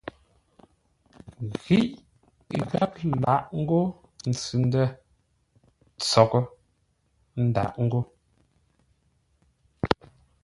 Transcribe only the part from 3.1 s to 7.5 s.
lâʼ ńgó ntsʉ-ndə̂ tsóʼo ə́